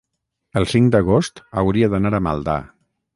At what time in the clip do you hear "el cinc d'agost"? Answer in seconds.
0.61-1.43